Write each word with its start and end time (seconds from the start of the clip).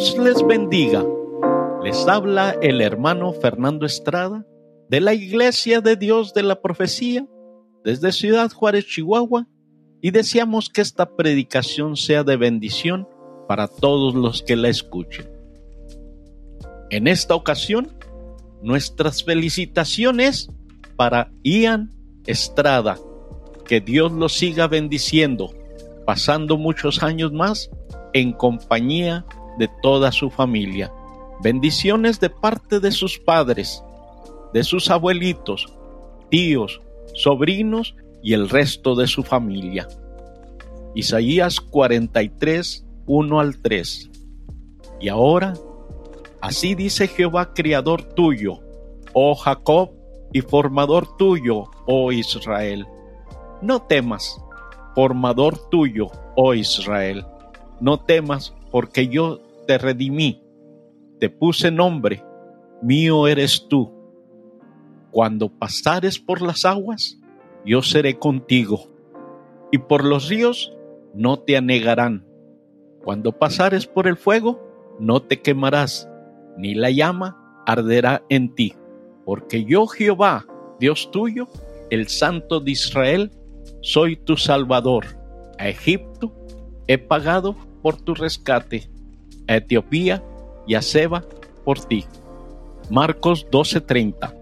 Dios 0.00 0.16
les 0.16 0.46
bendiga. 0.46 1.04
Les 1.84 2.08
habla 2.08 2.56
el 2.62 2.80
hermano 2.80 3.34
Fernando 3.34 3.84
Estrada 3.84 4.46
de 4.88 4.98
la 4.98 5.12
Iglesia 5.12 5.82
de 5.82 5.94
Dios 5.94 6.32
de 6.32 6.42
la 6.42 6.62
Profecía 6.62 7.26
desde 7.84 8.10
Ciudad 8.10 8.50
Juárez, 8.50 8.86
Chihuahua, 8.86 9.46
y 10.00 10.10
deseamos 10.10 10.70
que 10.70 10.80
esta 10.80 11.16
predicación 11.16 11.98
sea 11.98 12.24
de 12.24 12.38
bendición 12.38 13.06
para 13.46 13.68
todos 13.68 14.14
los 14.14 14.42
que 14.42 14.56
la 14.56 14.70
escuchen. 14.70 15.28
En 16.88 17.06
esta 17.06 17.34
ocasión, 17.34 17.92
nuestras 18.62 19.22
felicitaciones 19.22 20.48
para 20.96 21.30
Ian 21.42 21.90
Estrada. 22.24 22.98
Que 23.66 23.82
Dios 23.82 24.12
lo 24.12 24.30
siga 24.30 24.66
bendiciendo, 24.66 25.50
pasando 26.06 26.56
muchos 26.56 27.02
años 27.02 27.34
más 27.34 27.70
en 28.14 28.32
compañía 28.32 29.26
de 29.58 29.68
toda 29.82 30.12
su 30.12 30.30
familia. 30.30 30.92
Bendiciones 31.42 32.20
de 32.20 32.30
parte 32.30 32.80
de 32.80 32.92
sus 32.92 33.18
padres, 33.18 33.82
de 34.52 34.64
sus 34.64 34.90
abuelitos, 34.90 35.66
tíos, 36.30 36.80
sobrinos 37.14 37.94
y 38.22 38.34
el 38.34 38.48
resto 38.48 38.94
de 38.94 39.06
su 39.06 39.22
familia. 39.22 39.88
Isaías 40.94 41.60
43, 41.60 42.84
1 43.06 43.40
al 43.40 43.62
3. 43.62 44.10
Y 45.00 45.08
ahora, 45.08 45.54
así 46.40 46.74
dice 46.74 47.08
Jehová, 47.08 47.54
criador 47.54 48.02
tuyo, 48.02 48.60
oh 49.12 49.34
Jacob, 49.34 49.90
y 50.32 50.42
formador 50.42 51.16
tuyo, 51.16 51.64
oh 51.86 52.12
Israel. 52.12 52.86
No 53.62 53.82
temas, 53.82 54.40
formador 54.94 55.70
tuyo, 55.70 56.08
oh 56.36 56.54
Israel. 56.54 57.24
No 57.80 58.00
temas, 58.00 58.54
porque 58.70 59.08
yo 59.08 59.40
te 59.66 59.78
redimí, 59.78 60.42
te 61.18 61.28
puse 61.28 61.70
nombre, 61.70 62.24
mío 62.82 63.26
eres 63.26 63.66
tú. 63.68 63.92
Cuando 65.10 65.48
pasares 65.48 66.18
por 66.18 66.40
las 66.40 66.64
aguas, 66.64 67.18
yo 67.64 67.82
seré 67.82 68.18
contigo, 68.18 68.88
y 69.72 69.78
por 69.78 70.04
los 70.04 70.28
ríos 70.28 70.72
no 71.14 71.38
te 71.38 71.56
anegarán. 71.56 72.24
Cuando 73.02 73.32
pasares 73.32 73.86
por 73.86 74.06
el 74.06 74.16
fuego, 74.16 74.60
no 74.98 75.22
te 75.22 75.40
quemarás, 75.40 76.08
ni 76.56 76.74
la 76.74 76.90
llama 76.90 77.62
arderá 77.66 78.22
en 78.28 78.54
ti, 78.54 78.74
porque 79.24 79.64
yo 79.64 79.86
Jehová, 79.86 80.46
Dios 80.78 81.10
tuyo, 81.10 81.48
el 81.90 82.08
Santo 82.08 82.60
de 82.60 82.72
Israel, 82.72 83.30
soy 83.80 84.16
tu 84.16 84.36
Salvador. 84.36 85.06
A 85.58 85.68
Egipto 85.68 86.32
he 86.86 86.98
pagado 86.98 87.56
por 87.82 87.96
tu 87.96 88.14
rescate, 88.14 88.88
a 89.48 89.56
Etiopía 89.56 90.22
y 90.66 90.74
a 90.74 90.82
Seba 90.82 91.24
por 91.64 91.80
ti. 91.80 92.04
Marcos 92.90 93.46
12:30 93.50 94.34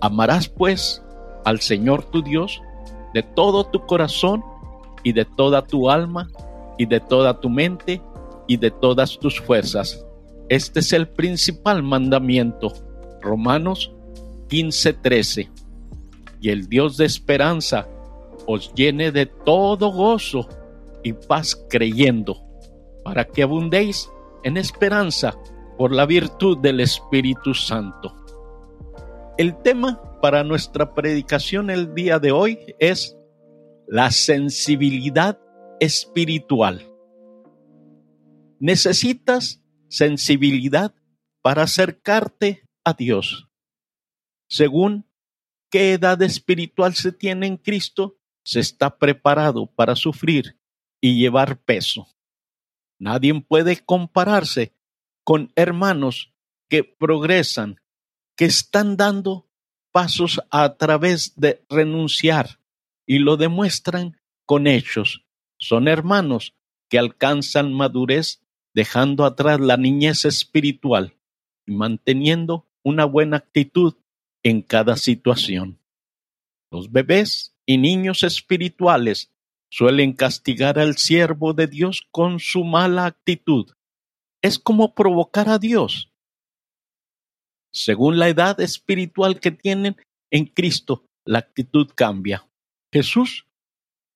Amarás 0.00 0.48
pues 0.48 1.02
al 1.44 1.60
Señor 1.60 2.04
tu 2.04 2.22
Dios 2.22 2.62
de 3.14 3.22
todo 3.22 3.64
tu 3.64 3.86
corazón 3.86 4.44
y 5.02 5.12
de 5.12 5.24
toda 5.24 5.66
tu 5.66 5.90
alma 5.90 6.28
y 6.76 6.86
de 6.86 7.00
toda 7.00 7.40
tu 7.40 7.48
mente 7.48 8.00
y 8.46 8.56
de 8.56 8.70
todas 8.70 9.18
tus 9.18 9.40
fuerzas. 9.40 10.04
Este 10.48 10.80
es 10.80 10.92
el 10.92 11.08
principal 11.08 11.82
mandamiento. 11.82 12.72
Romanos 13.20 13.92
15:13. 14.48 15.50
Y 16.40 16.50
el 16.50 16.68
Dios 16.68 16.96
de 16.96 17.06
esperanza 17.06 17.88
os 18.46 18.72
llene 18.74 19.10
de 19.10 19.26
todo 19.26 19.90
gozo 19.90 20.48
y 21.02 21.12
paz 21.12 21.60
creyendo, 21.68 22.40
para 23.08 23.26
que 23.26 23.42
abundéis 23.42 24.10
en 24.42 24.58
esperanza 24.58 25.34
por 25.78 25.92
la 25.92 26.04
virtud 26.04 26.58
del 26.58 26.80
Espíritu 26.80 27.54
Santo. 27.54 28.14
El 29.38 29.56
tema 29.62 30.20
para 30.20 30.44
nuestra 30.44 30.92
predicación 30.92 31.70
el 31.70 31.94
día 31.94 32.18
de 32.18 32.32
hoy 32.32 32.58
es 32.78 33.16
la 33.86 34.10
sensibilidad 34.10 35.40
espiritual. 35.80 36.86
Necesitas 38.60 39.62
sensibilidad 39.88 40.94
para 41.40 41.62
acercarte 41.62 42.68
a 42.84 42.92
Dios. 42.92 43.48
Según 44.50 45.06
qué 45.70 45.94
edad 45.94 46.20
espiritual 46.20 46.94
se 46.94 47.12
tiene 47.12 47.46
en 47.46 47.56
Cristo, 47.56 48.18
se 48.44 48.60
está 48.60 48.98
preparado 48.98 49.64
para 49.64 49.96
sufrir 49.96 50.58
y 51.00 51.18
llevar 51.18 51.58
peso. 51.62 52.06
Nadie 52.98 53.40
puede 53.40 53.76
compararse 53.84 54.72
con 55.24 55.52
hermanos 55.56 56.32
que 56.68 56.84
progresan 56.84 57.80
que 58.36 58.44
están 58.44 58.96
dando 58.96 59.48
pasos 59.92 60.40
a 60.50 60.76
través 60.76 61.34
de 61.36 61.64
renunciar 61.68 62.60
y 63.06 63.18
lo 63.18 63.36
demuestran 63.36 64.20
con 64.46 64.66
hechos. 64.66 65.24
Son 65.58 65.88
hermanos 65.88 66.54
que 66.88 66.98
alcanzan 66.98 67.72
madurez 67.72 68.40
dejando 68.74 69.24
atrás 69.24 69.60
la 69.60 69.76
niñez 69.76 70.24
espiritual 70.24 71.16
y 71.66 71.72
manteniendo 71.72 72.68
una 72.82 73.04
buena 73.04 73.38
actitud 73.38 73.94
en 74.42 74.62
cada 74.62 74.96
situación. 74.96 75.78
Los 76.70 76.92
bebés 76.92 77.56
y 77.66 77.78
niños 77.78 78.22
espirituales 78.22 79.32
suelen 79.70 80.12
castigar 80.12 80.78
al 80.78 80.96
siervo 80.96 81.52
de 81.52 81.66
Dios 81.66 82.06
con 82.10 82.40
su 82.40 82.64
mala 82.64 83.06
actitud. 83.06 83.70
Es 84.42 84.58
como 84.58 84.94
provocar 84.94 85.48
a 85.48 85.58
Dios 85.58 86.12
según 87.78 88.18
la 88.18 88.28
edad 88.28 88.60
espiritual 88.60 89.40
que 89.40 89.50
tienen 89.50 89.96
en 90.30 90.46
Cristo, 90.46 91.04
la 91.24 91.38
actitud 91.38 91.90
cambia. 91.94 92.48
Jesús, 92.92 93.46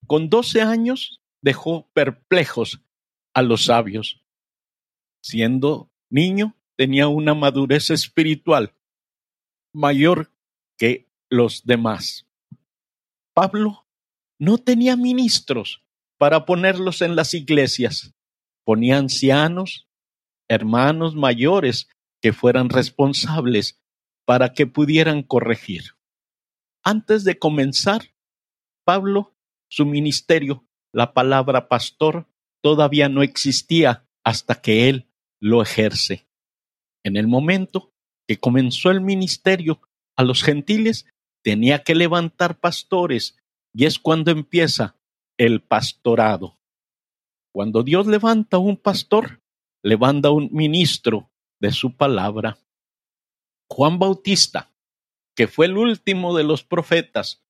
con 0.07 0.29
doce 0.29 0.61
años, 0.61 1.21
dejó 1.41 1.87
perplejos 1.93 2.81
a 3.33 3.41
los 3.41 3.65
sabios. 3.65 4.21
Siendo 5.21 5.89
niño, 6.09 6.55
tenía 6.75 7.07
una 7.07 7.33
madurez 7.33 7.89
espiritual 7.89 8.73
mayor 9.73 10.31
que 10.77 11.07
los 11.29 11.65
demás. 11.65 12.27
Pablo 13.33 13.82
no 14.43 14.57
tenía 14.57 14.97
ministros 14.97 15.85
para 16.17 16.45
ponerlos 16.45 17.01
en 17.01 17.15
las 17.15 17.33
iglesias. 17.33 18.13
Ponía 18.65 18.97
ancianos, 18.97 19.87
hermanos 20.49 21.15
mayores 21.15 21.87
que 22.21 22.33
fueran 22.33 22.67
responsables 22.69 23.79
para 24.25 24.53
que 24.53 24.67
pudieran 24.67 25.23
corregir. 25.23 25.95
Antes 26.83 27.23
de 27.23 27.39
comenzar, 27.39 28.13
Pablo, 28.85 29.33
su 29.69 29.85
ministerio, 29.85 30.65
la 30.91 31.13
palabra 31.13 31.69
pastor, 31.69 32.27
todavía 32.61 33.07
no 33.07 33.23
existía 33.23 34.05
hasta 34.25 34.55
que 34.55 34.89
él 34.89 35.07
lo 35.39 35.61
ejerce. 35.61 36.27
En 37.05 37.15
el 37.15 37.27
momento 37.27 37.93
que 38.27 38.37
comenzó 38.37 38.91
el 38.91 38.99
ministerio 38.99 39.81
a 40.17 40.23
los 40.23 40.43
gentiles, 40.43 41.05
tenía 41.43 41.83
que 41.83 41.95
levantar 41.95 42.59
pastores 42.59 43.37
y 43.73 43.85
es 43.85 43.99
cuando 43.99 44.31
empieza 44.31 44.97
el 45.37 45.61
pastorado. 45.61 46.59
Cuando 47.51 47.83
Dios 47.83 48.07
levanta 48.07 48.57
un 48.57 48.77
pastor, 48.77 49.41
levanta 49.83 50.31
un 50.31 50.49
ministro 50.51 51.31
de 51.59 51.71
su 51.71 51.95
palabra. 51.95 52.57
Juan 53.69 53.99
Bautista, 53.99 54.71
que 55.35 55.47
fue 55.47 55.65
el 55.65 55.77
último 55.77 56.35
de 56.35 56.43
los 56.43 56.63
profetas, 56.63 57.43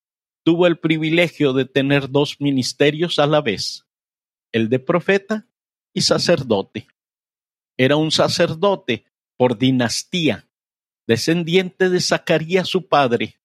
tuvo 0.44 0.66
el 0.66 0.78
privilegio 0.78 1.52
de 1.52 1.64
tener 1.64 2.10
dos 2.10 2.40
ministerios 2.40 3.18
a 3.18 3.26
la 3.26 3.40
vez, 3.40 3.86
el 4.52 4.68
de 4.68 4.78
profeta 4.78 5.46
y 5.94 6.02
sacerdote. 6.02 6.86
Era 7.76 7.96
un 7.96 8.10
sacerdote 8.10 9.04
por 9.36 9.58
dinastía, 9.58 10.48
descendiente 11.06 11.90
de 11.90 12.00
Zacarías 12.00 12.68
su 12.68 12.88
padre. 12.88 13.40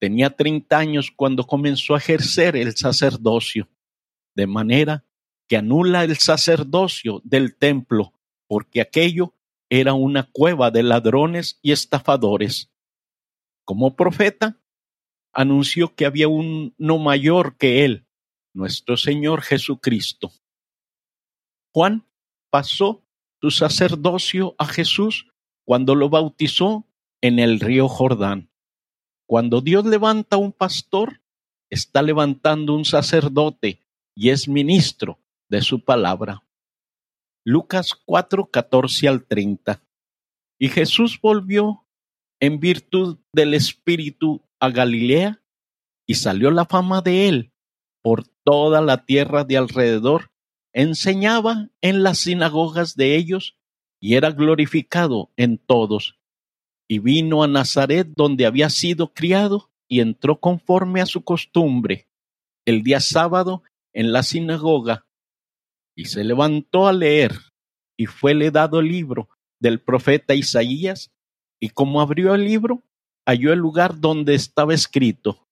Tenía 0.00 0.30
treinta 0.30 0.78
años 0.78 1.12
cuando 1.14 1.46
comenzó 1.46 1.94
a 1.94 1.98
ejercer 1.98 2.56
el 2.56 2.74
sacerdocio, 2.74 3.68
de 4.34 4.46
manera 4.46 5.04
que 5.46 5.58
anula 5.58 6.04
el 6.04 6.16
sacerdocio 6.16 7.20
del 7.22 7.54
templo, 7.54 8.14
porque 8.48 8.80
aquello 8.80 9.34
era 9.68 9.92
una 9.92 10.24
cueva 10.24 10.70
de 10.70 10.82
ladrones 10.82 11.58
y 11.62 11.72
estafadores. 11.72 12.70
Como 13.64 13.94
profeta, 13.94 14.58
anunció 15.32 15.94
que 15.94 16.06
había 16.06 16.28
uno 16.28 16.98
mayor 16.98 17.56
que 17.56 17.84
él, 17.84 18.06
nuestro 18.52 18.96
Señor 18.96 19.42
Jesucristo. 19.42 20.32
Juan 21.72 22.06
pasó 22.50 23.04
su 23.40 23.50
sacerdocio 23.50 24.54
a 24.58 24.66
Jesús 24.66 25.26
cuando 25.64 25.94
lo 25.94 26.08
bautizó 26.08 26.86
en 27.20 27.38
el 27.38 27.60
río 27.60 27.86
Jordán. 27.86 28.49
Cuando 29.30 29.60
Dios 29.60 29.86
levanta 29.86 30.38
un 30.38 30.50
pastor, 30.50 31.20
está 31.70 32.02
levantando 32.02 32.74
un 32.74 32.84
sacerdote 32.84 33.80
y 34.12 34.30
es 34.30 34.48
ministro 34.48 35.20
de 35.48 35.62
su 35.62 35.84
palabra. 35.84 36.42
Lucas 37.44 37.94
4, 38.06 38.46
14 38.46 39.06
al 39.06 39.24
30. 39.24 39.84
Y 40.58 40.68
Jesús 40.68 41.20
volvió 41.22 41.86
en 42.40 42.58
virtud 42.58 43.18
del 43.32 43.54
Espíritu 43.54 44.42
a 44.58 44.68
Galilea 44.70 45.40
y 46.08 46.14
salió 46.16 46.50
la 46.50 46.64
fama 46.64 47.00
de 47.00 47.28
él 47.28 47.52
por 48.02 48.26
toda 48.44 48.80
la 48.80 49.04
tierra 49.04 49.44
de 49.44 49.58
alrededor. 49.58 50.32
Enseñaba 50.72 51.68
en 51.82 52.02
las 52.02 52.18
sinagogas 52.18 52.96
de 52.96 53.14
ellos 53.14 53.56
y 54.00 54.16
era 54.16 54.32
glorificado 54.32 55.30
en 55.36 55.56
todos. 55.56 56.19
Y 56.90 56.98
vino 56.98 57.44
a 57.44 57.46
Nazaret 57.46 58.08
donde 58.16 58.46
había 58.46 58.68
sido 58.68 59.14
criado 59.14 59.70
y 59.86 60.00
entró 60.00 60.40
conforme 60.40 61.00
a 61.00 61.06
su 61.06 61.22
costumbre 61.22 62.08
el 62.66 62.82
día 62.82 62.98
sábado 62.98 63.62
en 63.92 64.12
la 64.12 64.24
sinagoga 64.24 65.06
y 65.94 66.06
se 66.06 66.24
levantó 66.24 66.88
a 66.88 66.92
leer, 66.92 67.32
y 67.96 68.06
fuele 68.06 68.50
dado 68.50 68.80
el 68.80 68.88
libro 68.88 69.28
del 69.60 69.80
profeta 69.80 70.34
Isaías, 70.34 71.12
y 71.60 71.68
como 71.68 72.00
abrió 72.00 72.34
el 72.34 72.44
libro, 72.44 72.82
halló 73.24 73.52
el 73.52 73.60
lugar 73.60 74.00
donde 74.00 74.34
estaba 74.34 74.74
escrito, 74.74 75.46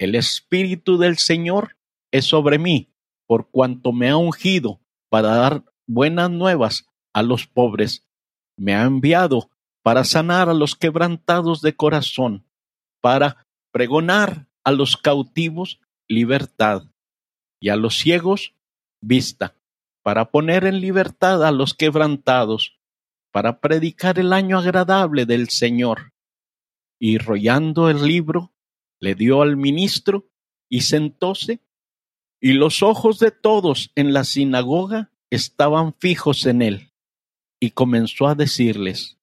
El 0.00 0.16
Espíritu 0.16 0.98
del 0.98 1.18
Señor 1.18 1.76
es 2.10 2.24
sobre 2.24 2.58
mí, 2.58 2.92
por 3.28 3.50
cuanto 3.50 3.92
me 3.92 4.08
ha 4.08 4.16
ungido 4.16 4.80
para 5.10 5.36
dar 5.36 5.64
buenas 5.86 6.28
nuevas 6.30 6.88
a 7.12 7.22
los 7.22 7.46
pobres, 7.46 8.08
me 8.56 8.74
ha 8.74 8.82
enviado 8.82 9.50
para 9.86 10.02
sanar 10.02 10.48
a 10.48 10.52
los 10.52 10.74
quebrantados 10.74 11.62
de 11.62 11.76
corazón, 11.76 12.44
para 13.00 13.46
pregonar 13.70 14.48
a 14.64 14.72
los 14.72 14.96
cautivos 14.96 15.78
libertad 16.08 16.90
y 17.60 17.68
a 17.68 17.76
los 17.76 17.96
ciegos 17.96 18.56
vista, 19.00 19.54
para 20.02 20.32
poner 20.32 20.64
en 20.64 20.80
libertad 20.80 21.46
a 21.46 21.52
los 21.52 21.72
quebrantados, 21.72 22.80
para 23.30 23.60
predicar 23.60 24.18
el 24.18 24.32
año 24.32 24.58
agradable 24.58 25.24
del 25.24 25.50
Señor. 25.50 26.12
Y 26.98 27.18
rollando 27.18 27.88
el 27.88 28.04
libro, 28.04 28.52
le 28.98 29.14
dio 29.14 29.40
al 29.40 29.56
ministro 29.56 30.26
y 30.68 30.80
sentóse, 30.80 31.60
y 32.40 32.54
los 32.54 32.82
ojos 32.82 33.20
de 33.20 33.30
todos 33.30 33.92
en 33.94 34.12
la 34.12 34.24
sinagoga 34.24 35.12
estaban 35.30 35.94
fijos 35.94 36.44
en 36.44 36.62
él. 36.62 36.92
Y 37.60 37.70
comenzó 37.70 38.26
a 38.26 38.34
decirles, 38.34 39.15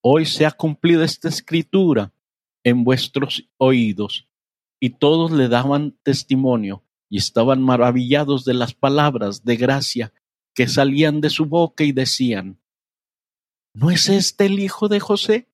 Hoy 0.00 0.26
se 0.26 0.46
ha 0.46 0.50
cumplido 0.50 1.02
esta 1.02 1.28
escritura 1.28 2.12
en 2.64 2.84
vuestros 2.84 3.48
oídos. 3.56 4.28
Y 4.80 4.90
todos 4.90 5.32
le 5.32 5.48
daban 5.48 5.96
testimonio 6.02 6.84
y 7.08 7.18
estaban 7.18 7.62
maravillados 7.62 8.44
de 8.44 8.54
las 8.54 8.74
palabras 8.74 9.44
de 9.44 9.56
gracia 9.56 10.12
que 10.54 10.68
salían 10.68 11.20
de 11.20 11.30
su 11.30 11.46
boca 11.46 11.84
y 11.84 11.92
decían, 11.92 12.60
¿No 13.74 13.90
es 13.90 14.08
este 14.08 14.46
el 14.46 14.58
hijo 14.58 14.88
de 14.88 15.00
José? 15.00 15.48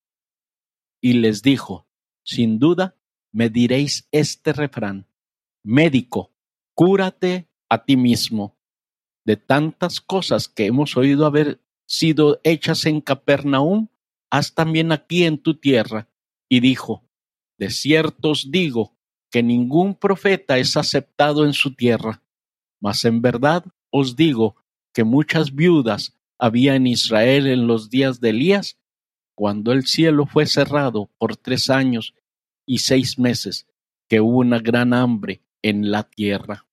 Y 1.00 1.14
les 1.14 1.42
dijo, 1.42 1.86
sin 2.22 2.58
duda 2.58 2.96
me 3.32 3.50
diréis 3.50 4.08
este 4.12 4.52
refrán, 4.52 5.06
médico, 5.62 6.32
cúrate 6.74 7.48
a 7.68 7.84
ti 7.84 7.96
mismo. 7.96 8.56
De 9.26 9.36
tantas 9.36 10.00
cosas 10.00 10.48
que 10.48 10.66
hemos 10.66 10.96
oído 10.96 11.26
haber 11.26 11.60
sido 11.86 12.40
hechas 12.44 12.86
en 12.86 13.00
Capernaum, 13.00 13.88
también 14.54 14.90
aquí 14.90 15.24
en 15.24 15.38
tu 15.38 15.54
tierra. 15.54 16.08
Y 16.48 16.60
dijo, 16.60 17.04
de 17.58 17.70
cierto 17.70 18.30
os 18.30 18.50
digo 18.50 18.96
que 19.30 19.42
ningún 19.42 19.94
profeta 19.94 20.58
es 20.58 20.76
aceptado 20.76 21.44
en 21.44 21.52
su 21.52 21.74
tierra. 21.74 22.22
Mas 22.80 23.04
en 23.04 23.22
verdad 23.22 23.64
os 23.90 24.16
digo 24.16 24.56
que 24.92 25.04
muchas 25.04 25.54
viudas 25.54 26.16
había 26.38 26.74
en 26.74 26.86
Israel 26.86 27.46
en 27.46 27.66
los 27.66 27.90
días 27.90 28.20
de 28.20 28.30
Elías, 28.30 28.78
cuando 29.34 29.72
el 29.72 29.86
cielo 29.86 30.26
fue 30.26 30.46
cerrado 30.46 31.10
por 31.18 31.36
tres 31.36 31.70
años 31.70 32.14
y 32.66 32.78
seis 32.78 33.18
meses, 33.18 33.66
que 34.08 34.20
hubo 34.20 34.38
una 34.38 34.58
gran 34.58 34.92
hambre 34.92 35.42
en 35.62 35.90
la 35.90 36.04
tierra. 36.04 36.66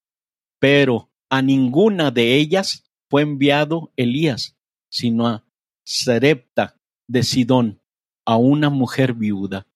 Pero 0.59 1.09
a 1.29 1.41
ninguna 1.41 2.11
de 2.11 2.35
ellas 2.35 2.83
fue 3.09 3.21
enviado 3.21 3.91
Elías, 3.95 4.57
sino 4.89 5.27
a 5.27 5.45
Serepta 5.83 6.80
de 7.11 7.23
Sidón, 7.23 7.81
a 8.25 8.37
una 8.37 8.69
mujer 8.69 9.13
viuda 9.13 9.67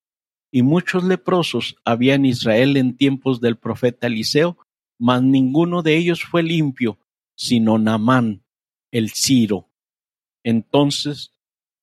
y 0.50 0.62
muchos 0.62 1.04
leprosos 1.04 1.76
había 1.84 2.14
en 2.14 2.24
Israel 2.24 2.78
en 2.78 2.96
tiempos 2.96 3.42
del 3.42 3.58
profeta 3.58 4.06
Eliseo, 4.06 4.56
mas 4.98 5.22
ninguno 5.22 5.82
de 5.82 5.98
ellos 5.98 6.24
fue 6.24 6.42
limpio, 6.42 6.98
sino 7.34 7.76
Naamán, 7.76 8.42
el 8.90 9.10
Ciro. 9.10 9.68
Entonces 10.42 11.32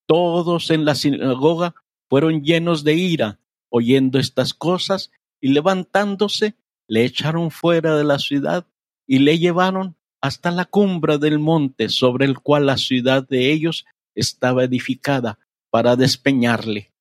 todos 0.06 0.70
en 0.70 0.84
la 0.84 0.96
sinagoga 0.96 1.76
fueron 2.08 2.42
llenos 2.42 2.82
de 2.82 2.94
ira, 2.94 3.38
oyendo 3.68 4.18
estas 4.18 4.54
cosas, 4.54 5.12
y 5.40 5.48
levantándose, 5.48 6.56
le 6.88 7.04
echaron 7.04 7.52
fuera 7.52 7.96
de 7.96 8.02
la 8.02 8.18
ciudad 8.18 8.66
y 9.06 9.20
le 9.20 9.38
llevaron 9.38 9.94
hasta 10.20 10.50
la 10.50 10.64
cumbre 10.64 11.18
del 11.18 11.38
monte 11.38 11.88
sobre 11.90 12.24
el 12.24 12.40
cual 12.40 12.66
la 12.66 12.76
ciudad 12.76 13.28
de 13.28 13.52
ellos 13.52 13.84
estaba 14.16 14.64
edificada 14.64 15.38
para 15.74 15.96
despeñarle 15.96 16.94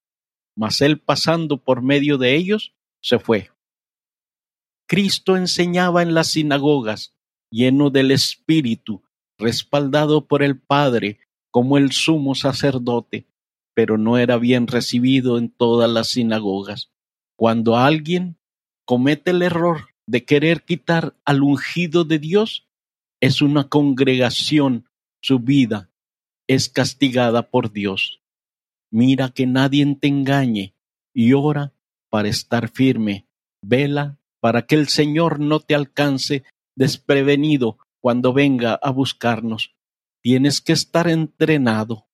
mas 0.56 0.82
él 0.82 1.00
pasando 1.00 1.64
por 1.64 1.82
medio 1.82 2.18
de 2.18 2.36
ellos, 2.36 2.74
se 3.02 3.20
fue. 3.20 3.52
Cristo 4.88 5.36
enseñaba 5.36 6.02
en 6.02 6.14
las 6.14 6.32
sinagogas, 6.32 7.16
lleno 7.52 7.90
del 7.90 8.12
Espíritu, 8.12 9.04
respaldado 9.38 10.28
por 10.28 10.44
el 10.44 10.60
Padre 10.60 11.20
como 11.52 11.78
el 11.78 11.92
sumo 11.92 12.36
sacerdote, 12.36 13.28
pero 13.74 13.98
no 13.98 14.18
era 14.18 14.38
bien 14.38 14.68
recibido 14.68 15.38
en 15.38 15.50
todas 15.50 15.90
las 15.90 16.10
sinagogas. 16.10 16.92
Cuando 17.36 17.78
alguien 17.78 18.38
comete 18.86 19.32
el 19.32 19.42
error 19.42 19.90
de 20.06 20.26
querer 20.26 20.64
quitar 20.64 21.16
al 21.26 21.42
ungido 21.42 22.04
de 22.04 22.20
Dios, 22.20 22.68
es 23.20 23.42
una 23.42 23.70
congregación, 23.70 24.90
su 25.22 25.40
vida 25.40 25.90
es 26.48 26.70
castigada 26.70 27.50
por 27.50 27.72
Dios. 27.72 28.23
Mira 28.94 29.30
que 29.30 29.48
nadie 29.48 29.84
te 29.96 30.08
engañe 30.08 30.76
y 31.16 31.34
ora 31.34 31.74
para 32.12 32.28
estar 32.28 32.70
firme. 32.70 33.28
Vela 33.64 34.20
para 34.40 34.68
que 34.68 34.76
el 34.76 34.88
Señor 34.88 35.40
no 35.40 35.60
te 35.60 35.74
alcance 35.74 36.44
desprevenido 36.76 37.80
cuando 38.00 38.34
venga 38.34 38.76
a 38.76 38.92
buscarnos. 38.92 39.74
Tienes 40.22 40.62
que 40.62 40.74
estar 40.74 41.08
entrenado. 41.08 42.06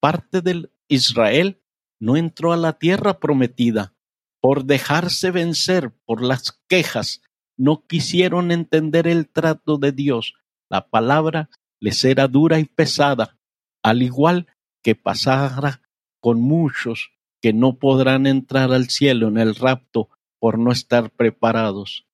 Parte 0.00 0.40
del 0.40 0.70
Israel 0.86 1.60
no 1.98 2.16
entró 2.16 2.52
a 2.52 2.56
la 2.56 2.74
tierra 2.74 3.18
prometida. 3.18 3.92
Por 4.40 4.66
dejarse 4.66 5.32
vencer 5.32 5.92
por 6.06 6.22
las 6.22 6.62
quejas, 6.68 7.22
no 7.56 7.84
quisieron 7.88 8.52
entender 8.52 9.08
el 9.08 9.28
trato 9.28 9.78
de 9.78 9.90
Dios. 9.90 10.34
La 10.70 10.90
palabra 10.90 11.50
les 11.80 12.04
era 12.04 12.28
dura 12.28 12.60
y 12.60 12.66
pesada, 12.66 13.36
al 13.82 14.02
igual 14.02 14.46
que 14.80 14.94
pasara 14.94 15.82
con 16.20 16.40
muchos 16.40 17.10
que 17.40 17.52
no 17.52 17.78
podrán 17.78 18.26
entrar 18.26 18.72
al 18.72 18.88
cielo 18.88 19.28
en 19.28 19.38
el 19.38 19.54
rapto 19.54 20.08
por 20.38 20.58
no 20.58 20.72
estar 20.72 21.10
preparados. 21.10 22.06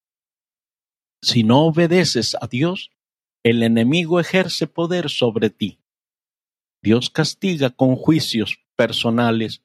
Si 1.23 1.42
no 1.42 1.66
obedeces 1.66 2.37
a 2.40 2.46
Dios, 2.46 2.90
el 3.42 3.62
enemigo 3.62 4.20
ejerce 4.20 4.66
poder 4.66 5.11
sobre 5.11 5.50
ti. 5.50 5.80
Dios 6.82 7.11
castiga 7.11 7.70
con 7.70 7.96
juicios 7.96 8.58
personales, 8.76 9.62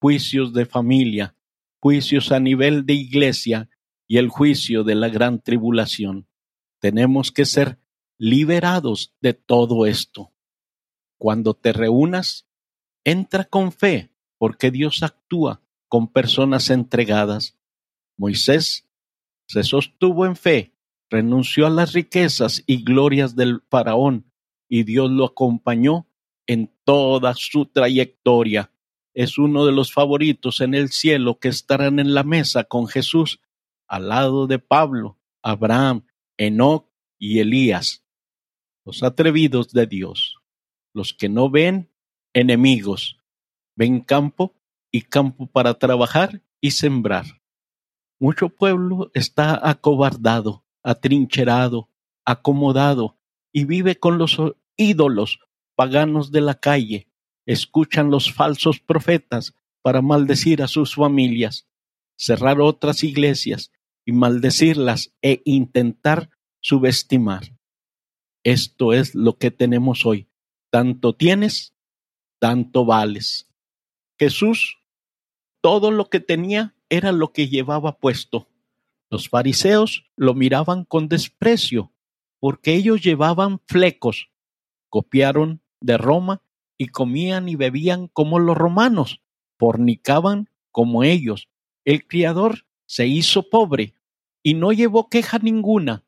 juicios 0.00 0.52
de 0.52 0.66
familia, 0.66 1.34
juicios 1.80 2.32
a 2.32 2.40
nivel 2.40 2.84
de 2.84 2.94
iglesia 2.94 3.70
y 4.06 4.18
el 4.18 4.28
juicio 4.28 4.84
de 4.84 4.94
la 4.94 5.08
gran 5.08 5.40
tribulación. 5.40 6.26
Tenemos 6.80 7.32
que 7.32 7.44
ser 7.44 7.78
liberados 8.18 9.14
de 9.20 9.34
todo 9.34 9.86
esto. 9.86 10.32
Cuando 11.18 11.54
te 11.54 11.72
reúnas, 11.72 12.47
Entra 13.04 13.44
con 13.44 13.72
fe, 13.72 14.10
porque 14.38 14.70
Dios 14.70 15.02
actúa 15.02 15.62
con 15.88 16.12
personas 16.12 16.70
entregadas. 16.70 17.56
Moisés 18.16 18.88
se 19.46 19.62
sostuvo 19.62 20.26
en 20.26 20.36
fe, 20.36 20.74
renunció 21.10 21.66
a 21.66 21.70
las 21.70 21.92
riquezas 21.92 22.62
y 22.66 22.84
glorias 22.84 23.34
del 23.34 23.62
faraón, 23.70 24.30
y 24.68 24.82
Dios 24.82 25.10
lo 25.10 25.26
acompañó 25.26 26.06
en 26.46 26.72
toda 26.84 27.34
su 27.34 27.66
trayectoria. 27.66 28.72
Es 29.14 29.38
uno 29.38 29.64
de 29.64 29.72
los 29.72 29.92
favoritos 29.92 30.60
en 30.60 30.74
el 30.74 30.90
cielo 30.90 31.38
que 31.38 31.48
estarán 31.48 31.98
en 31.98 32.14
la 32.14 32.24
mesa 32.24 32.64
con 32.64 32.86
Jesús, 32.86 33.40
al 33.86 34.08
lado 34.08 34.46
de 34.46 34.58
Pablo, 34.58 35.18
Abraham, 35.42 36.04
Enoch 36.36 36.88
y 37.18 37.40
Elías. 37.40 38.04
Los 38.84 39.02
atrevidos 39.02 39.72
de 39.72 39.86
Dios, 39.86 40.36
los 40.92 41.12
que 41.12 41.28
no 41.28 41.50
ven 41.50 41.90
enemigos, 42.38 43.20
ven 43.74 44.00
campo 44.00 44.54
y 44.92 45.02
campo 45.02 45.46
para 45.46 45.74
trabajar 45.74 46.42
y 46.60 46.70
sembrar. 46.70 47.26
Mucho 48.20 48.48
pueblo 48.48 49.10
está 49.14 49.68
acobardado, 49.68 50.64
atrincherado, 50.82 51.88
acomodado 52.24 53.18
y 53.52 53.64
vive 53.64 53.96
con 53.96 54.18
los 54.18 54.36
ídolos 54.76 55.40
paganos 55.74 56.30
de 56.30 56.40
la 56.40 56.54
calle, 56.54 57.08
escuchan 57.46 58.10
los 58.10 58.32
falsos 58.32 58.80
profetas 58.80 59.54
para 59.82 60.02
maldecir 60.02 60.62
a 60.62 60.68
sus 60.68 60.94
familias, 60.94 61.66
cerrar 62.16 62.60
otras 62.60 63.02
iglesias 63.04 63.72
y 64.04 64.12
maldecirlas 64.12 65.12
e 65.22 65.42
intentar 65.44 66.30
subestimar. 66.60 67.56
Esto 68.44 68.92
es 68.92 69.14
lo 69.14 69.38
que 69.38 69.50
tenemos 69.50 70.06
hoy. 70.06 70.28
Tanto 70.70 71.14
tienes, 71.14 71.74
tanto 72.38 72.84
vales. 72.84 73.48
Jesús, 74.18 74.78
todo 75.60 75.90
lo 75.90 76.08
que 76.08 76.20
tenía 76.20 76.74
era 76.88 77.12
lo 77.12 77.32
que 77.32 77.48
llevaba 77.48 77.98
puesto. 77.98 78.48
Los 79.10 79.28
fariseos 79.28 80.04
lo 80.16 80.34
miraban 80.34 80.84
con 80.84 81.08
desprecio, 81.08 81.92
porque 82.40 82.74
ellos 82.74 83.02
llevaban 83.02 83.60
flecos, 83.66 84.30
copiaron 84.88 85.62
de 85.80 85.96
Roma 85.98 86.42
y 86.76 86.88
comían 86.88 87.48
y 87.48 87.56
bebían 87.56 88.08
como 88.08 88.38
los 88.38 88.56
romanos, 88.56 89.20
fornicaban 89.58 90.48
como 90.70 91.04
ellos. 91.04 91.48
El 91.84 92.06
Criador 92.06 92.66
se 92.86 93.06
hizo 93.06 93.48
pobre 93.50 93.94
y 94.42 94.54
no 94.54 94.72
llevó 94.72 95.08
queja 95.08 95.38
ninguna. 95.38 96.04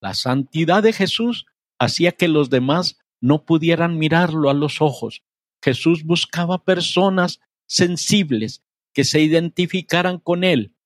La 0.00 0.14
santidad 0.14 0.82
de 0.82 0.92
Jesús 0.92 1.46
hacía 1.78 2.12
que 2.12 2.28
los 2.28 2.50
demás 2.50 2.98
no 3.20 3.44
pudieran 3.44 3.98
mirarlo 3.98 4.50
a 4.50 4.54
los 4.54 4.82
ojos. 4.82 5.22
Jesús 5.64 6.04
buscaba 6.04 6.62
personas 6.62 7.40
sensibles 7.66 8.62
que 8.92 9.02
se 9.02 9.22
identificaran 9.22 10.18
con 10.18 10.44
Él. 10.44 10.76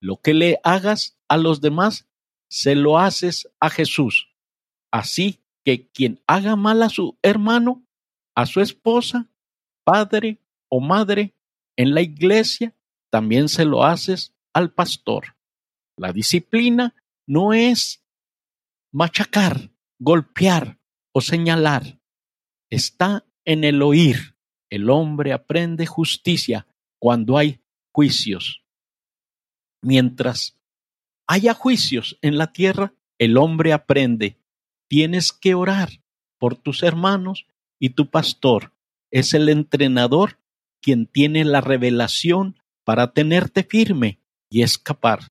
Lo 0.00 0.16
que 0.16 0.34
le 0.34 0.58
hagas 0.64 1.16
a 1.28 1.36
los 1.36 1.60
demás, 1.60 2.08
se 2.50 2.74
lo 2.74 2.98
haces 2.98 3.48
a 3.60 3.70
Jesús. 3.70 4.34
Así 4.90 5.40
que 5.64 5.88
quien 5.88 6.20
haga 6.26 6.56
mal 6.56 6.82
a 6.82 6.88
su 6.88 7.16
hermano, 7.22 7.86
a 8.34 8.46
su 8.46 8.60
esposa, 8.60 9.30
padre 9.84 10.40
o 10.68 10.80
madre 10.80 11.36
en 11.76 11.94
la 11.94 12.02
iglesia, 12.02 12.74
también 13.10 13.48
se 13.48 13.64
lo 13.64 13.84
haces 13.84 14.34
al 14.52 14.72
pastor. 14.72 15.36
La 15.96 16.12
disciplina 16.12 16.96
no 17.24 17.52
es 17.52 18.04
machacar, 18.92 19.70
golpear 20.00 20.80
o 21.12 21.20
señalar. 21.20 22.00
Está 22.68 23.24
en 23.44 23.64
el 23.64 23.82
oír. 23.82 24.36
El 24.70 24.90
hombre 24.90 25.32
aprende 25.32 25.86
justicia 25.86 26.66
cuando 26.98 27.38
hay 27.38 27.60
juicios. 27.92 28.62
Mientras 29.82 30.56
haya 31.26 31.54
juicios 31.54 32.18
en 32.22 32.38
la 32.38 32.52
tierra, 32.52 32.94
el 33.18 33.36
hombre 33.36 33.72
aprende. 33.72 34.38
Tienes 34.88 35.32
que 35.32 35.54
orar 35.54 35.90
por 36.38 36.56
tus 36.56 36.82
hermanos 36.82 37.46
y 37.78 37.90
tu 37.90 38.10
pastor 38.10 38.72
es 39.10 39.34
el 39.34 39.48
entrenador 39.48 40.38
quien 40.80 41.06
tiene 41.06 41.44
la 41.44 41.60
revelación 41.60 42.58
para 42.84 43.12
tenerte 43.12 43.62
firme 43.62 44.18
y 44.50 44.62
escapar. 44.62 45.28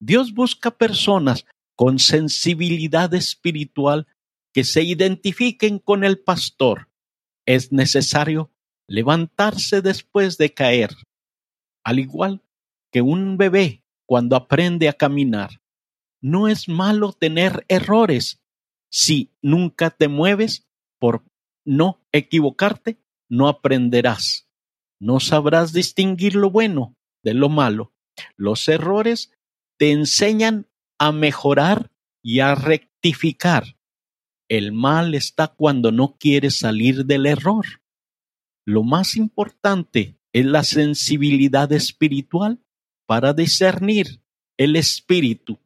Dios 0.00 0.32
busca 0.32 0.70
personas 0.70 1.44
con 1.74 1.98
sensibilidad 1.98 3.12
espiritual 3.14 4.06
que 4.52 4.64
se 4.64 4.82
identifiquen 4.82 5.78
con 5.78 6.04
el 6.04 6.18
pastor. 6.18 6.87
Es 7.48 7.72
necesario 7.72 8.50
levantarse 8.86 9.80
después 9.80 10.36
de 10.36 10.52
caer, 10.52 10.90
al 11.82 11.98
igual 11.98 12.42
que 12.92 13.00
un 13.00 13.38
bebé 13.38 13.82
cuando 14.06 14.36
aprende 14.36 14.86
a 14.86 14.92
caminar. 14.92 15.62
No 16.20 16.48
es 16.48 16.68
malo 16.68 17.14
tener 17.14 17.64
errores. 17.68 18.42
Si 18.90 19.32
nunca 19.40 19.88
te 19.88 20.08
mueves 20.08 20.68
por 20.98 21.24
no 21.64 22.06
equivocarte, 22.12 22.98
no 23.30 23.48
aprenderás. 23.48 24.46
No 25.00 25.18
sabrás 25.18 25.72
distinguir 25.72 26.34
lo 26.34 26.50
bueno 26.50 26.96
de 27.24 27.32
lo 27.32 27.48
malo. 27.48 27.94
Los 28.36 28.68
errores 28.68 29.32
te 29.78 29.92
enseñan 29.92 30.66
a 30.98 31.12
mejorar 31.12 31.90
y 32.22 32.40
a 32.40 32.54
rectificar. 32.54 33.77
El 34.48 34.72
mal 34.72 35.14
está 35.14 35.48
cuando 35.48 35.92
no 35.92 36.16
quieres 36.18 36.58
salir 36.58 37.04
del 37.04 37.26
error. 37.26 37.66
Lo 38.66 38.82
más 38.82 39.16
importante 39.16 40.18
es 40.32 40.46
la 40.46 40.62
sensibilidad 40.62 41.70
espiritual 41.72 42.60
para 43.06 43.34
discernir 43.34 44.22
el 44.58 44.76
espíritu. 44.76 45.58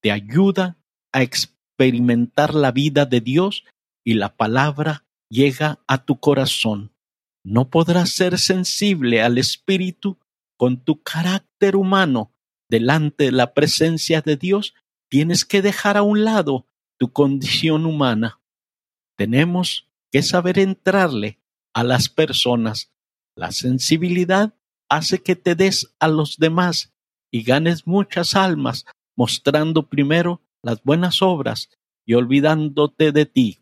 Te 0.00 0.12
ayuda 0.12 0.78
a 1.12 1.22
experimentar 1.22 2.54
la 2.54 2.70
vida 2.70 3.04
de 3.04 3.20
Dios 3.20 3.64
y 4.04 4.14
la 4.14 4.36
palabra 4.36 5.06
llega 5.28 5.80
a 5.88 6.04
tu 6.04 6.20
corazón. 6.20 6.92
No 7.44 7.68
podrás 7.70 8.10
ser 8.10 8.38
sensible 8.38 9.22
al 9.22 9.38
espíritu 9.38 10.18
con 10.56 10.84
tu 10.84 11.02
carácter 11.02 11.74
humano 11.74 12.32
delante 12.70 13.24
de 13.24 13.32
la 13.32 13.54
presencia 13.54 14.20
de 14.20 14.36
Dios. 14.36 14.74
Tienes 15.10 15.44
que 15.44 15.62
dejar 15.62 15.96
a 15.96 16.02
un 16.02 16.24
lado 16.24 16.67
tu 16.98 17.12
condición 17.12 17.86
humana. 17.86 18.40
Tenemos 19.16 19.88
que 20.10 20.22
saber 20.22 20.58
entrarle 20.58 21.40
a 21.72 21.84
las 21.84 22.08
personas. 22.08 22.92
La 23.36 23.52
sensibilidad 23.52 24.54
hace 24.88 25.22
que 25.22 25.36
te 25.36 25.54
des 25.54 25.94
a 26.00 26.08
los 26.08 26.38
demás 26.38 26.92
y 27.30 27.42
ganes 27.42 27.86
muchas 27.86 28.34
almas, 28.34 28.84
mostrando 29.16 29.88
primero 29.88 30.42
las 30.62 30.82
buenas 30.82 31.22
obras 31.22 31.70
y 32.06 32.14
olvidándote 32.14 33.12
de 33.12 33.26
ti. 33.26 33.60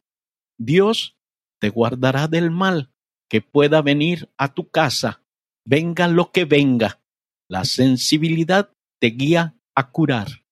Dios 0.58 1.16
te 1.60 1.68
guardará 1.68 2.28
del 2.28 2.50
mal 2.50 2.92
que 3.28 3.42
pueda 3.42 3.82
venir 3.82 4.30
a 4.38 4.54
tu 4.54 4.70
casa, 4.70 5.22
venga 5.64 6.08
lo 6.08 6.30
que 6.30 6.44
venga. 6.44 7.02
La 7.48 7.64
sensibilidad 7.64 8.70
te 9.00 9.08
guía 9.08 9.56
a 9.74 9.90
curar. 9.90 10.45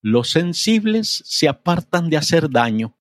Los 0.00 0.30
sensibles 0.30 1.22
se 1.26 1.48
apartan 1.48 2.08
de 2.08 2.16
hacer 2.16 2.50
daño. 2.50 2.96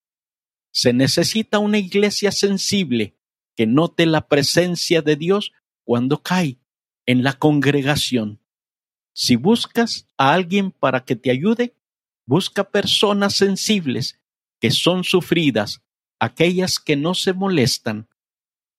Se 0.71 0.93
necesita 0.93 1.59
una 1.59 1.77
iglesia 1.77 2.31
sensible 2.31 3.17
que 3.55 3.67
note 3.67 4.05
la 4.05 4.27
presencia 4.27 5.01
de 5.01 5.15
Dios 5.15 5.51
cuando 5.83 6.21
cae 6.21 6.59
en 7.05 7.23
la 7.23 7.33
congregación. 7.33 8.41
Si 9.13 9.35
buscas 9.35 10.07
a 10.17 10.33
alguien 10.33 10.71
para 10.71 11.05
que 11.05 11.15
te 11.15 11.31
ayude, 11.31 11.75
busca 12.25 12.69
personas 12.69 13.35
sensibles 13.35 14.19
que 14.59 14.71
son 14.71 15.03
sufridas, 15.03 15.81
aquellas 16.19 16.79
que 16.79 16.95
no 16.95 17.13
se 17.13 17.33
molestan. 17.33 18.09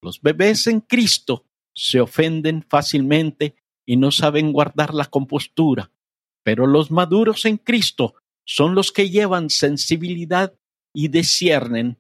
Los 0.02 0.20
bebés 0.20 0.66
en 0.66 0.80
Cristo 0.80 1.46
se 1.72 2.00
ofenden 2.00 2.64
fácilmente 2.68 3.56
y 3.86 3.96
no 3.96 4.10
saben 4.12 4.52
guardar 4.52 4.92
la 4.92 5.06
compostura. 5.06 5.90
Pero 6.48 6.66
los 6.66 6.90
maduros 6.90 7.44
en 7.44 7.58
Cristo 7.58 8.14
son 8.46 8.74
los 8.74 8.90
que 8.90 9.10
llevan 9.10 9.50
sensibilidad 9.50 10.54
y 10.94 11.08
disciernen. 11.08 11.98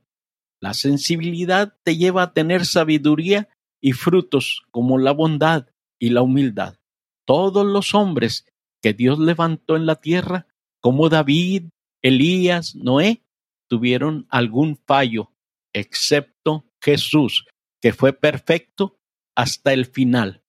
La 0.58 0.72
sensibilidad 0.72 1.76
te 1.82 1.98
lleva 1.98 2.22
a 2.22 2.32
tener 2.32 2.64
sabiduría 2.64 3.50
y 3.78 3.92
frutos 3.92 4.62
como 4.70 4.96
la 4.96 5.12
bondad 5.12 5.66
y 6.00 6.08
la 6.08 6.22
humildad. 6.22 6.78
Todos 7.26 7.66
los 7.66 7.94
hombres 7.94 8.46
que 8.80 8.94
Dios 8.94 9.18
levantó 9.18 9.76
en 9.76 9.84
la 9.84 9.96
tierra, 9.96 10.46
como 10.80 11.10
David, 11.10 11.64
Elías, 12.00 12.74
Noé, 12.74 13.20
tuvieron 13.68 14.26
algún 14.30 14.78
fallo, 14.86 15.30
excepto 15.74 16.64
Jesús, 16.80 17.44
que 17.82 17.92
fue 17.92 18.14
perfecto 18.14 18.98
hasta 19.36 19.74
el 19.74 19.84
final 19.84 20.42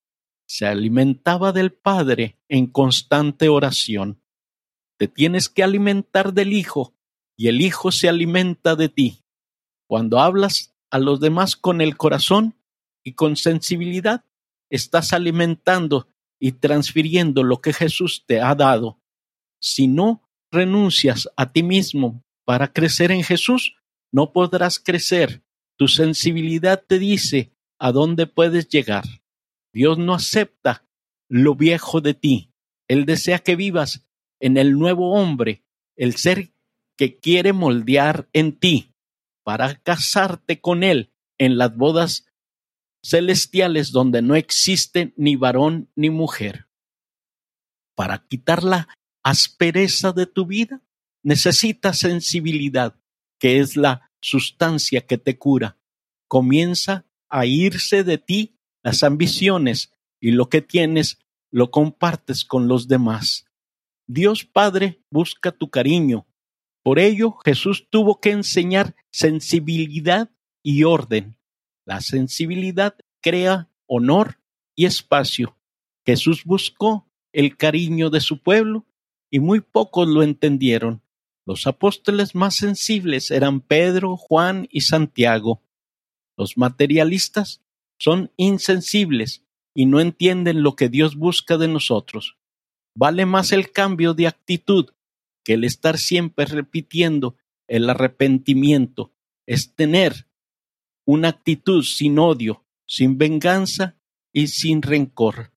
se 0.50 0.66
alimentaba 0.66 1.52
del 1.52 1.72
Padre 1.72 2.40
en 2.48 2.66
constante 2.66 3.50
oración. 3.50 4.20
Te 4.98 5.08
tienes 5.08 5.48
que 5.48 5.62
alimentar 5.62 6.34
del 6.34 6.54
Hijo 6.54 6.96
y 7.38 7.50
el 7.50 7.62
Hijo 7.62 7.92
se 7.92 8.10
alimenta 8.10 8.76
de 8.76 8.90
ti. 8.90 9.24
Cuando 9.88 10.20
hablas 10.20 10.76
a 10.90 10.98
los 10.98 11.20
demás 11.20 11.56
con 11.56 11.82
el 11.82 11.98
corazón 11.98 12.56
y 13.04 13.14
con 13.14 13.36
sensibilidad, 13.36 14.26
estás 14.72 15.14
alimentando 15.14 16.08
y 16.40 16.54
transfiriendo 16.54 17.44
lo 17.44 17.62
que 17.62 17.72
Jesús 17.72 18.24
te 18.26 18.42
ha 18.42 18.56
dado. 18.56 19.00
Si 19.62 19.88
no 19.88 20.28
renuncias 20.52 21.30
a 21.38 21.52
ti 21.52 21.62
mismo 21.62 22.24
para 22.44 22.74
crecer 22.74 23.12
en 23.12 23.24
Jesús, 23.24 23.76
no 24.12 24.34
podrás 24.34 24.80
crecer. 24.80 25.44
Tu 25.78 25.88
sensibilidad 25.88 26.84
te 26.88 26.98
dice 26.98 27.52
a 27.78 27.92
dónde 27.92 28.26
puedes 28.26 28.68
llegar. 28.68 29.04
Dios 29.74 29.98
no 29.98 30.14
acepta 30.14 30.88
lo 31.30 31.56
viejo 31.56 32.02
de 32.02 32.14
ti. 32.14 32.54
Él 32.88 33.06
desea 33.06 33.40
que 33.40 33.56
vivas 33.56 34.08
en 34.40 34.58
el 34.58 34.78
nuevo 34.78 35.14
hombre, 35.14 35.64
el 35.96 36.16
ser 36.16 36.54
que 36.98 37.20
quiere 37.20 37.54
moldear 37.54 38.30
en 38.34 38.58
ti 38.58 38.96
para 39.44 39.76
casarte 39.76 40.60
con 40.60 40.84
Él 40.84 41.14
en 41.38 41.58
las 41.58 41.76
bodas 41.76 42.26
celestiales 43.04 43.92
donde 43.92 44.22
no 44.22 44.36
existe 44.36 45.14
ni 45.16 45.36
varón 45.36 45.90
ni 45.96 46.10
mujer. 46.10 46.68
Para 47.96 48.26
quitar 48.28 48.64
la 48.64 48.90
aspereza 49.24 50.12
de 50.12 50.26
tu 50.26 50.46
vida, 50.46 50.82
necesitas 51.24 52.00
sensibilidad, 52.00 53.00
que 53.40 53.60
es 53.60 53.76
la 53.76 54.12
sustancia 54.22 55.06
que 55.06 55.18
te 55.18 55.38
cura. 55.38 55.78
Comienza 56.28 57.06
a 57.30 57.46
irse 57.46 58.04
de 58.04 58.18
ti 58.18 58.59
las 58.84 59.04
ambiciones 59.04 59.92
y 60.20 60.32
lo 60.32 60.50
que 60.50 60.62
tienes 60.62 61.20
lo 61.52 61.72
compartes 61.72 62.46
con 62.46 62.68
los 62.68 62.88
demás. 62.88 63.46
Dios 64.08 64.46
Padre 64.46 65.04
busca 65.10 65.52
tu 65.52 65.70
cariño. 65.70 66.28
Por 66.84 67.00
ello 67.00 67.38
Jesús 67.44 67.88
tuvo 67.90 68.20
que 68.20 68.32
enseñar 68.32 68.96
sensibilidad 69.12 70.30
y 70.64 70.84
orden. 70.84 71.38
La 71.86 72.02
sensibilidad 72.02 72.96
crea 73.22 73.70
honor 73.88 74.40
y 74.76 74.86
espacio. 74.86 75.58
Jesús 76.06 76.44
buscó 76.46 77.08
el 77.32 77.58
cariño 77.58 78.10
de 78.10 78.22
su 78.22 78.42
pueblo 78.42 78.86
y 79.30 79.40
muy 79.40 79.62
pocos 79.62 80.08
lo 80.08 80.24
entendieron. 80.24 81.04
Los 81.46 81.68
apóstoles 81.68 82.36
más 82.36 82.56
sensibles 82.56 83.32
eran 83.32 83.62
Pedro, 83.62 84.18
Juan 84.18 84.68
y 84.72 84.82
Santiago. 84.82 85.64
Los 86.38 86.58
materialistas 86.58 87.62
son 88.00 88.32
insensibles 88.38 89.46
y 89.76 89.86
no 89.86 90.00
entienden 90.00 90.64
lo 90.64 90.76
que 90.76 90.90
Dios 90.90 91.16
busca 91.16 91.58
de 91.58 91.68
nosotros. 91.68 92.38
Vale 92.96 93.26
más 93.26 93.52
el 93.52 93.72
cambio 93.72 94.14
de 94.14 94.28
actitud 94.28 94.90
que 95.44 95.54
el 95.54 95.64
estar 95.64 95.98
siempre 95.98 96.46
repitiendo 96.46 97.38
el 97.68 97.90
arrepentimiento. 97.90 99.14
Es 99.46 99.76
tener 99.76 100.28
una 101.06 101.30
actitud 101.30 101.84
sin 101.84 102.20
odio, 102.20 102.66
sin 102.88 103.18
venganza 103.18 103.98
y 104.34 104.48
sin 104.48 104.82
rencor. 104.82 105.54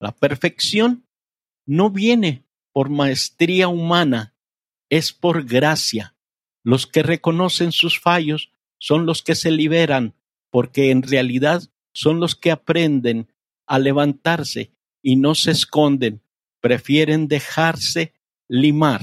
La 0.00 0.12
perfección 0.12 1.06
no 1.66 1.90
viene 1.90 2.44
por 2.72 2.88
maestría 2.88 3.68
humana, 3.68 4.34
es 4.88 5.12
por 5.12 5.44
gracia. 5.44 6.16
Los 6.64 6.86
que 6.86 7.02
reconocen 7.02 7.72
sus 7.72 8.00
fallos 8.00 8.52
son 8.78 9.06
los 9.06 9.22
que 9.22 9.34
se 9.34 9.50
liberan, 9.50 10.14
porque 10.50 10.90
en 10.90 11.02
realidad 11.02 11.62
son 11.92 12.20
los 12.20 12.36
que 12.36 12.50
aprenden 12.50 13.28
a 13.66 13.78
levantarse 13.78 14.72
y 15.02 15.16
no 15.16 15.34
se 15.34 15.52
esconden, 15.52 16.22
prefieren 16.60 17.28
dejarse 17.28 18.12
limar. 18.48 19.02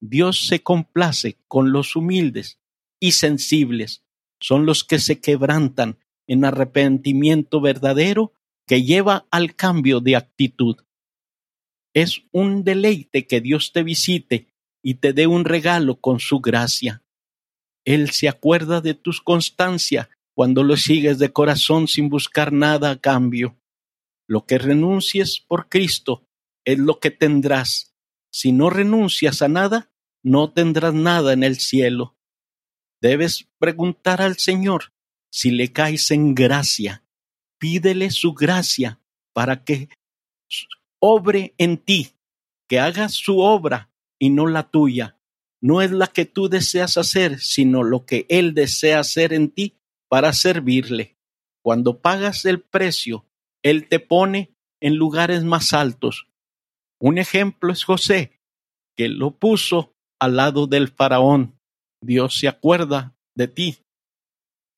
Dios 0.00 0.46
se 0.46 0.62
complace 0.62 1.38
con 1.48 1.72
los 1.72 1.96
humildes 1.96 2.60
y 3.00 3.12
sensibles, 3.12 4.04
son 4.40 4.66
los 4.66 4.84
que 4.84 4.98
se 4.98 5.20
quebrantan 5.20 5.98
en 6.26 6.44
arrepentimiento 6.44 7.60
verdadero 7.60 8.32
que 8.66 8.82
lleva 8.82 9.26
al 9.30 9.54
cambio 9.54 10.00
de 10.00 10.16
actitud. 10.16 10.76
Es 11.94 12.22
un 12.32 12.64
deleite 12.64 13.26
que 13.26 13.40
Dios 13.40 13.72
te 13.72 13.82
visite 13.82 14.48
y 14.82 14.94
te 14.94 15.12
dé 15.12 15.26
un 15.26 15.44
regalo 15.44 16.00
con 16.00 16.20
su 16.20 16.40
gracia. 16.40 17.02
Él 17.84 18.10
se 18.10 18.28
acuerda 18.28 18.80
de 18.80 18.94
tus 18.94 19.20
constancia 19.20 20.10
cuando 20.36 20.62
lo 20.62 20.76
sigues 20.76 21.18
de 21.18 21.32
corazón 21.32 21.88
sin 21.88 22.10
buscar 22.10 22.52
nada 22.52 22.90
a 22.90 23.00
cambio. 23.00 23.58
Lo 24.28 24.44
que 24.44 24.58
renuncies 24.58 25.40
por 25.40 25.70
Cristo 25.70 26.28
es 26.66 26.78
lo 26.78 27.00
que 27.00 27.10
tendrás. 27.10 27.96
Si 28.30 28.52
no 28.52 28.68
renuncias 28.68 29.40
a 29.40 29.48
nada, 29.48 29.90
no 30.22 30.52
tendrás 30.52 30.92
nada 30.92 31.32
en 31.32 31.42
el 31.42 31.56
cielo. 31.56 32.18
Debes 33.00 33.48
preguntar 33.58 34.20
al 34.20 34.36
Señor 34.36 34.92
si 35.30 35.52
le 35.52 35.72
caes 35.72 36.10
en 36.10 36.34
gracia. 36.34 37.02
Pídele 37.58 38.10
su 38.10 38.34
gracia 38.34 39.00
para 39.32 39.64
que 39.64 39.88
obre 41.00 41.54
en 41.56 41.78
ti, 41.78 42.12
que 42.68 42.78
haga 42.78 43.08
su 43.08 43.38
obra 43.38 43.90
y 44.18 44.28
no 44.28 44.46
la 44.46 44.70
tuya. 44.70 45.18
No 45.62 45.80
es 45.80 45.92
la 45.92 46.08
que 46.08 46.26
tú 46.26 46.50
deseas 46.50 46.98
hacer, 46.98 47.40
sino 47.40 47.82
lo 47.82 48.04
que 48.04 48.26
Él 48.28 48.52
desea 48.52 49.00
hacer 49.00 49.32
en 49.32 49.48
ti 49.48 49.78
para 50.08 50.32
servirle. 50.32 51.16
Cuando 51.62 52.00
pagas 52.00 52.44
el 52.44 52.60
precio 52.60 53.26
él 53.66 53.88
te 53.88 53.98
pone 53.98 54.54
en 54.80 54.94
lugares 54.94 55.42
más 55.42 55.72
altos. 55.72 56.28
Un 57.00 57.18
ejemplo 57.18 57.72
es 57.72 57.82
José, 57.82 58.38
que 58.96 59.08
lo 59.08 59.32
puso 59.32 59.92
al 60.20 60.36
lado 60.36 60.68
del 60.68 60.86
faraón. 60.86 61.58
Dios 62.00 62.38
se 62.38 62.46
acuerda 62.46 63.16
de 63.34 63.48
ti 63.48 63.78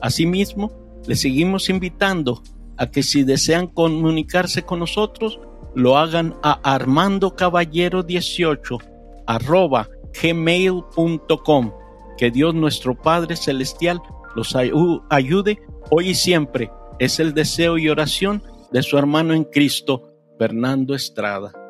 Asimismo, 0.01 0.71
les 1.07 1.21
seguimos 1.21 1.69
invitando 1.69 2.41
a 2.77 2.91
que 2.91 3.01
si 3.03 3.23
desean 3.23 3.67
comunicarse 3.67 4.63
con 4.63 4.79
nosotros, 4.79 5.39
lo 5.73 5.97
hagan 5.97 6.35
a 6.43 6.61
armandocaballero18 6.77 8.83
arroba 9.27 9.87
gmail.com. 10.21 11.71
Que 12.17 12.31
Dios 12.31 12.53
nuestro 12.53 12.95
Padre 12.95 13.35
Celestial 13.35 14.01
los 14.35 14.55
ayude 15.09 15.61
hoy 15.89 16.09
y 16.09 16.15
siempre. 16.15 16.71
Es 16.99 17.19
el 17.19 17.33
deseo 17.33 17.77
y 17.77 17.89
oración 17.89 18.43
de 18.71 18.83
su 18.83 18.97
hermano 18.97 19.33
en 19.33 19.43
Cristo, 19.43 20.13
Fernando 20.37 20.95
Estrada. 20.95 21.64